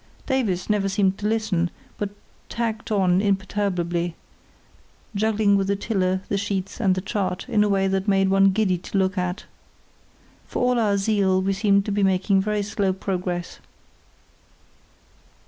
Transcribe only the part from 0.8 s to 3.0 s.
seemed to listen, but tacked